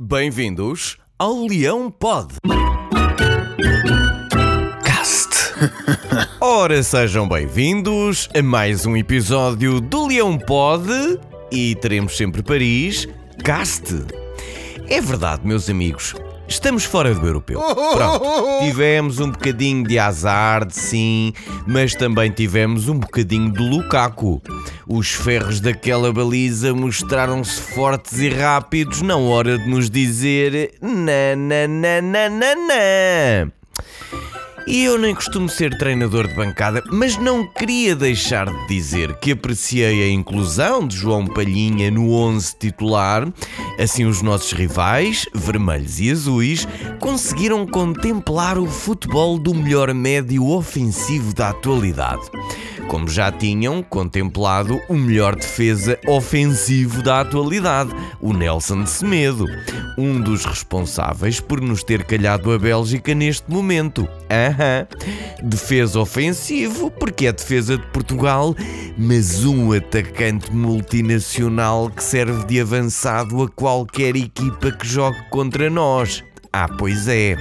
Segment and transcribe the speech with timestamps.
[0.00, 2.34] Bem-vindos ao Leão Pod.
[4.84, 5.28] Cast.
[6.40, 10.88] Ora, sejam bem-vindos a mais um episódio do Leão Pod
[11.50, 13.08] e teremos sempre Paris
[13.42, 13.92] Cast.
[14.88, 16.14] É verdade, meus amigos.
[16.46, 17.60] Estamos fora do europeu.
[17.60, 18.24] Pronto,
[18.64, 21.32] tivemos um bocadinho de azar, sim,
[21.66, 24.40] mas também tivemos um bocadinho de Lukaku.
[24.90, 31.68] Os ferros daquela baliza mostraram-se fortes e rápidos na hora de nos dizer na na
[31.68, 33.57] na na na na.
[34.70, 39.32] E eu nem costumo ser treinador de bancada, mas não queria deixar de dizer que
[39.32, 43.26] apreciei a inclusão de João Palhinha no 11 titular.
[43.78, 46.68] Assim, os nossos rivais, vermelhos e azuis,
[47.00, 52.30] conseguiram contemplar o futebol do melhor médio ofensivo da atualidade
[52.88, 59.44] como já tinham contemplado o melhor defesa ofensivo da atualidade, o Nelson Semedo,
[59.96, 64.08] um dos responsáveis por nos ter calhado a Bélgica neste momento.
[64.30, 64.57] Aham,
[65.42, 68.54] defesa ofensivo, porque é defesa de Portugal,
[68.96, 76.22] mas um atacante multinacional que serve de avançado a qualquer equipa que jogue contra nós.
[76.52, 77.36] Ah, pois é.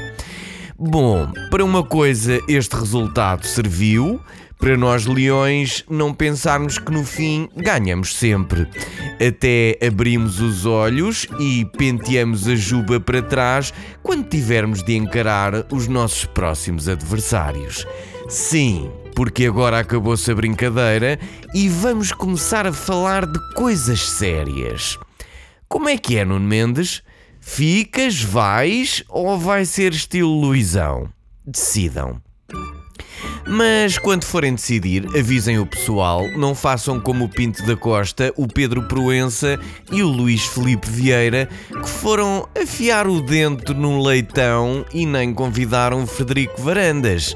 [0.77, 4.21] Bom, para uma coisa este resultado serviu,
[4.57, 8.67] para nós leões não pensarmos que no fim ganhamos sempre.
[9.25, 15.87] Até abrimos os olhos e penteamos a juba para trás quando tivermos de encarar os
[15.87, 17.85] nossos próximos adversários.
[18.27, 21.19] Sim, porque agora acabou-se a brincadeira
[21.53, 24.97] e vamos começar a falar de coisas sérias.
[25.67, 27.03] Como é que é, Nuno Mendes?
[27.39, 31.09] Ficas, vais ou vai ser estilo Luizão?
[31.45, 32.21] Decidam.
[33.49, 38.45] Mas quando forem decidir, avisem o pessoal, não façam como o Pinto da Costa, o
[38.45, 39.57] Pedro Proença
[39.89, 46.03] e o Luís Felipe Vieira, que foram afiar o dente num leitão e nem convidaram
[46.03, 47.35] o Frederico Varandas.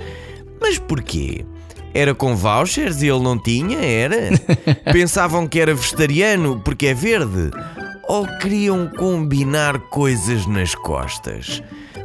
[0.59, 1.45] Mas porquê?
[1.93, 3.79] Era com vouchers e ele não tinha?
[3.79, 4.17] Era?
[4.91, 7.51] Pensavam que era vegetariano porque é verde?
[8.11, 11.63] Ou queriam combinar coisas nas costas?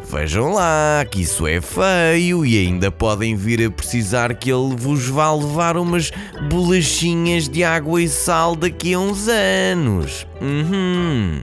[0.09, 5.09] Vejam lá, que isso é feio e ainda podem vir a precisar que ele vos
[5.09, 6.13] vá levar umas
[6.49, 10.25] bolachinhas de água e sal daqui a uns anos.
[10.41, 11.43] Uhum.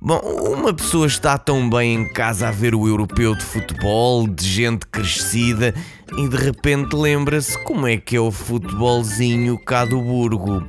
[0.00, 0.20] Bom,
[0.56, 4.86] uma pessoa está tão bem em casa a ver o europeu de futebol, de gente
[4.86, 5.74] crescida,
[6.16, 10.64] e de repente lembra-se como é que é o futebolzinho cá do Burgo.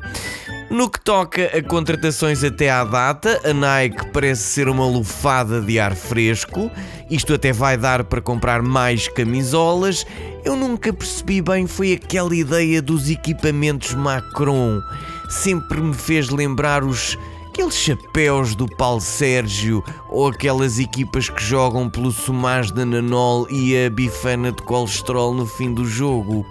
[0.73, 5.79] No que toca a contratações até à data, a Nike parece ser uma lufada de
[5.79, 6.71] ar fresco.
[7.11, 10.03] Isto até vai dar para comprar mais camisolas.
[10.43, 14.81] Eu nunca percebi bem foi aquela ideia dos equipamentos Macron.
[15.29, 17.19] Sempre me fez lembrar os
[17.49, 23.77] aqueles chapéus do Paulo Sérgio ou aquelas equipas que jogam pelo Sumaz da Nanol e
[23.77, 26.43] a bifana de colesterol no fim do jogo.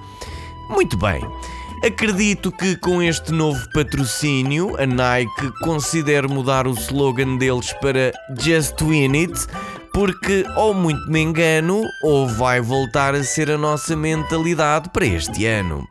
[0.71, 1.21] Muito bem.
[1.84, 8.81] Acredito que com este novo patrocínio, a Nike considere mudar o slogan deles para Just
[8.81, 9.47] Win It,
[9.93, 15.44] porque ou muito me engano, ou vai voltar a ser a nossa mentalidade para este
[15.44, 15.84] ano.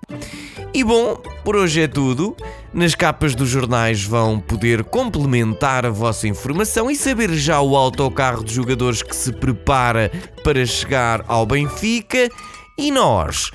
[0.74, 2.38] E bom, por hoje é tudo.
[2.74, 8.46] Nas capas dos jornais vão poder complementar a vossa informação e saber já o autocarro
[8.46, 10.10] de jogadores que se prepara
[10.42, 12.30] para chegar ao Benfica.
[12.78, 13.52] E nós?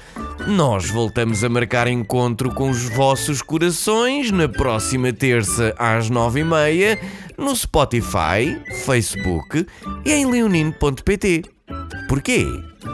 [0.46, 6.44] Nós voltamos a marcar encontro com os vossos corações na próxima terça às nove e
[6.44, 6.98] meia
[7.36, 9.66] no Spotify, Facebook
[10.04, 11.42] e em leonino.pt.
[12.08, 12.46] Porquê?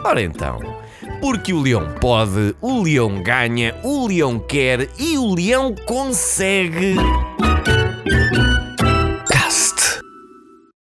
[0.03, 0.59] Ora então,
[1.21, 6.95] porque o leão pode, o leão ganha, o leão quer e o leão consegue.